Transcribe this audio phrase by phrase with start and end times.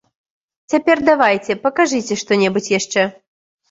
[0.75, 3.11] Цяпер давайце, пакажыце што-небудзь яшчэ.